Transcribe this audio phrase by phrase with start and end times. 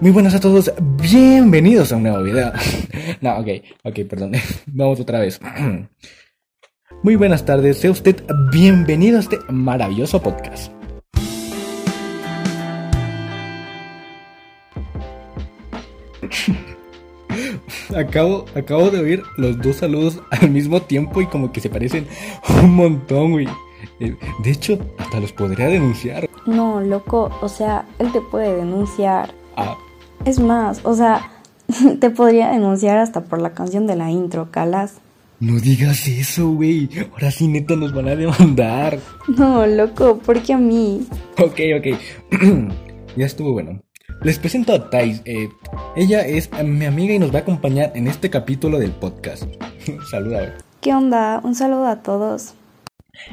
[0.00, 2.52] Muy buenas a todos, bienvenidos a un nuevo video.
[3.20, 3.48] no, ok,
[3.84, 4.32] ok, perdón.
[4.66, 5.40] Vamos otra vez.
[7.02, 10.72] Muy buenas tardes, sea usted bienvenido a este maravilloso podcast.
[17.96, 22.06] Acabo, acabo de oír los dos saludos al mismo tiempo y como que se parecen
[22.62, 23.46] un montón, güey.
[24.00, 26.28] Eh, De hecho, hasta los podría denunciar.
[26.46, 29.32] No, loco, o sea, él te puede denunciar.
[29.56, 29.76] Ah,
[30.24, 31.30] Es más, o sea,
[32.00, 34.94] te podría denunciar hasta por la canción de la intro, Calas.
[35.40, 36.88] no digas eso, güey.
[37.12, 38.98] Ahora sí, neta, nos van a demandar.
[39.36, 41.06] No, loco, ¿por qué a mí?
[41.38, 41.98] Ok, ok.
[43.16, 43.80] ya estuvo bueno.
[44.22, 45.20] Les presento a Thais.
[45.24, 45.48] eh,
[45.96, 49.44] ella es mi amiga y nos va a acompañar en este capítulo del podcast.
[50.10, 50.54] Saluda.
[50.80, 51.40] ¿Qué onda?
[51.42, 52.54] Un saludo a todos.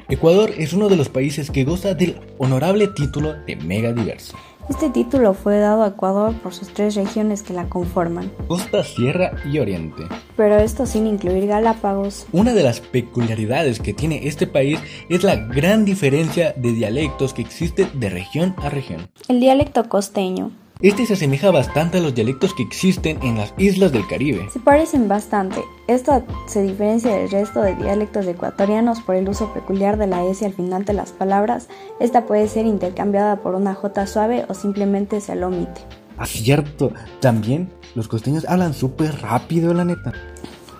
[0.10, 4.36] Ecuador es uno de los países que goza del honorable título de mega diverso.
[4.72, 9.34] Este título fue dado a Ecuador por sus tres regiones que la conforman, Costa, Sierra
[9.44, 10.04] y Oriente.
[10.38, 12.26] pero esto sin incluir Galápagos.
[12.32, 14.80] Una de las peculiaridades que tiene este país
[15.10, 19.10] es la gran diferencia de dialectos que existe de región a región.
[19.28, 20.52] El dialecto costeño.
[20.82, 24.50] Este se asemeja bastante a los dialectos que existen en las islas del Caribe.
[24.52, 25.62] Se parecen bastante.
[25.86, 30.44] Esto se diferencia del resto de dialectos ecuatorianos por el uso peculiar de la S
[30.44, 31.68] al final de las palabras.
[32.00, 35.82] Esta puede ser intercambiada por una J suave o simplemente se la omite.
[36.18, 40.14] Acierto, también los costeños hablan súper rápido, la neta.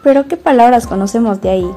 [0.04, 1.72] Pero ¿qué palabras conocemos de ahí?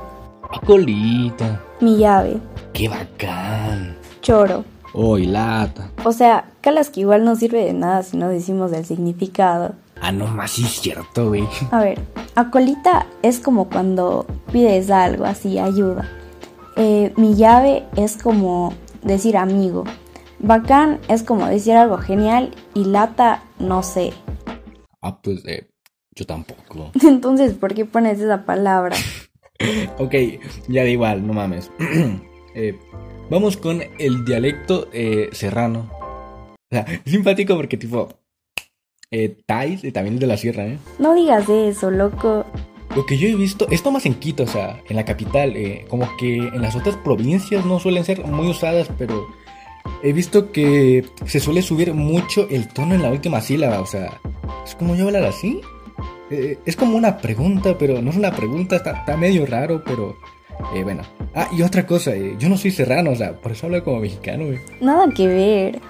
[0.64, 2.38] Colita, Mi llave,
[2.72, 3.98] qué bacán.
[4.22, 4.64] choro.
[4.96, 5.90] Hoy lata.
[6.04, 9.74] O sea, calas que igual no sirve de nada si no decimos el significado.
[10.00, 11.44] Ah, no más, sí es cierto, güey.
[11.72, 12.00] A ver,
[12.36, 16.08] acolita es como cuando pides algo, así, ayuda.
[16.76, 18.72] Eh, mi llave es como
[19.02, 19.82] decir amigo.
[20.38, 24.12] Bacán es como decir algo genial y lata, no sé.
[25.02, 25.68] Ah, pues, eh,
[26.14, 26.92] yo tampoco.
[27.02, 28.96] Entonces, ¿por qué pones esa palabra?
[29.98, 30.14] Ok,
[30.68, 31.70] ya da igual, no mames.
[32.56, 32.78] Eh,
[33.30, 35.90] vamos con el dialecto eh, serrano.
[35.98, 38.08] O sea, es simpático porque tipo...
[39.10, 40.78] Eh, Thais también es de la sierra, ¿eh?
[40.98, 42.44] No digas eso, loco.
[42.96, 45.84] Lo que yo he visto, esto más en Quito, o sea, en la capital, eh,
[45.88, 49.26] como que en las otras provincias no suelen ser muy usadas, pero
[50.02, 54.20] he visto que se suele subir mucho el tono en la última sílaba, o sea,
[54.64, 55.60] es como yo hablar así.
[56.30, 60.16] Eh, es como una pregunta, pero no es una pregunta, está, está medio raro, pero
[60.74, 61.02] eh, bueno.
[61.34, 64.00] Ah, y otra cosa, eh, yo no soy serrano, o sea, por eso hablo como
[64.00, 64.58] mexicano, güey.
[64.80, 65.80] Nada que ver.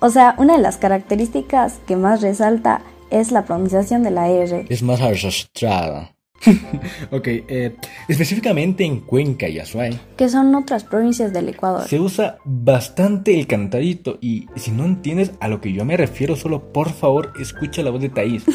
[0.00, 4.66] O sea, una de las características que más resalta es la pronunciación de la R.
[4.68, 6.14] Es más arrastrada.
[7.10, 7.76] ok, eh,
[8.08, 9.98] específicamente en Cuenca y Azuay.
[10.16, 11.86] que son otras provincias del Ecuador.
[11.88, 16.36] Se usa bastante el cantadito y si no entiendes a lo que yo me refiero,
[16.36, 18.44] solo por favor escucha la voz de Thaís.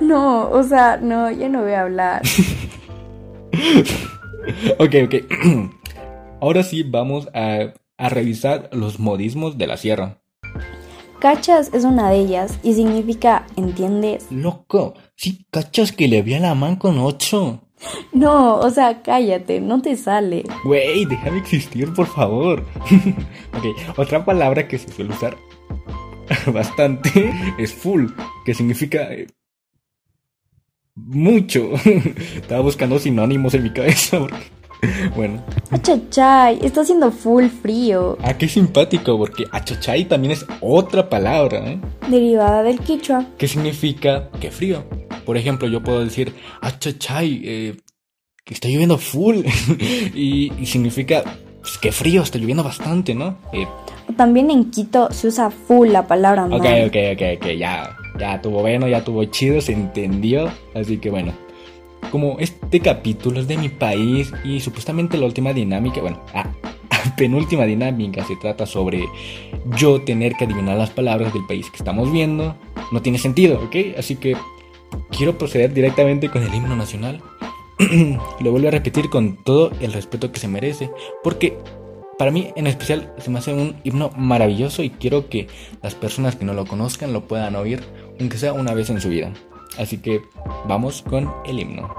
[0.00, 2.22] No, o sea, no, ya no voy a hablar.
[4.78, 5.14] ok, ok.
[6.40, 10.18] Ahora sí vamos a, a revisar los modismos de la sierra.
[11.18, 14.26] Cachas es una de ellas y significa ¿entiendes?
[14.30, 17.62] Loco, sí cachas que le vi a la man con ocho.
[18.12, 20.44] No, o sea, cállate, no te sale.
[20.64, 22.64] Güey, déjame existir, por favor.
[23.52, 25.36] ok, otra palabra que se suele usar
[26.52, 28.06] bastante es full,
[28.44, 29.26] que significa eh,
[30.96, 31.70] mucho.
[32.36, 34.18] Estaba buscando sinónimos en mi cabeza.
[35.16, 41.66] Bueno, Achachay, está haciendo full frío, ah, qué simpático, porque achachay también es otra palabra,
[41.66, 41.80] ¿eh?
[42.08, 43.24] derivada del quichua.
[43.38, 44.84] Que significa que frío.
[45.24, 47.76] Por ejemplo, yo puedo decir achachay, eh,
[48.44, 49.38] que está lloviendo full.
[50.14, 51.24] y, y significa
[51.62, 53.38] pues, que frío, está lloviendo bastante, ¿no?
[53.52, 53.66] Eh,
[54.16, 56.84] también en Quito se usa full la palabra Ok, man.
[56.86, 60.50] ok, ok, ok, ya, ya tuvo bueno, ya tuvo chido, se entendió.
[60.74, 61.32] Así que bueno,
[62.10, 66.52] como este capítulo es de mi país y supuestamente la última dinámica, bueno, ah,
[67.16, 69.04] penúltima dinámica se trata sobre
[69.76, 72.56] yo tener que adivinar las palabras del país que estamos viendo,
[72.92, 73.98] no tiene sentido, ¿ok?
[73.98, 74.36] Así que
[75.10, 77.22] quiero proceder directamente con el himno nacional.
[78.40, 80.90] Lo vuelvo a repetir con todo el respeto que se merece,
[81.22, 81.58] porque
[82.18, 85.48] para mí en especial se me hace un himno maravilloso y quiero que
[85.82, 87.82] las personas que no lo conozcan lo puedan oír,
[88.18, 89.32] aunque sea una vez en su vida.
[89.78, 90.22] Así que
[90.66, 91.94] vamos con el himno.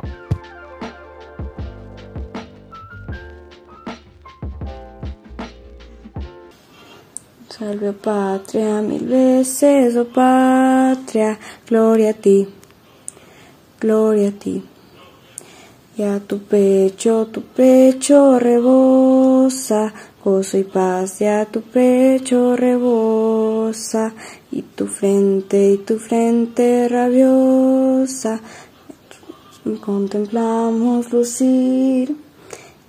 [7.50, 12.48] Salve patria mil veces, oh patria, gloria a ti,
[13.80, 14.64] gloria a ti.
[15.98, 19.92] Y a tu pecho, tu pecho rebosa
[20.24, 21.20] gozo y paz.
[21.20, 24.14] Ya tu pecho rebosa
[24.52, 28.42] y tu frente y tu frente rabiosa.
[29.82, 32.16] Contemplamos lucir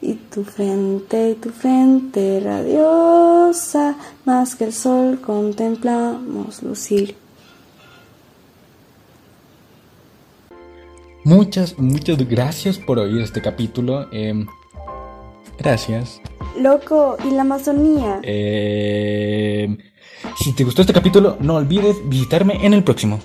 [0.00, 7.16] y tu frente y tu frente radiosa más que el sol contemplamos lucir
[11.28, 14.08] Muchas, muchas gracias por oír este capítulo.
[14.12, 14.46] Em,
[15.58, 16.22] gracias.
[16.58, 18.20] Loco, ¿y la Amazonía?
[18.22, 19.76] Em,
[20.38, 23.20] si te gustó este capítulo, no olvides visitarme en el próximo.